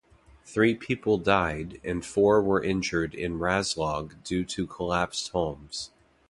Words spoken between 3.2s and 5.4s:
Razlog due to collapsed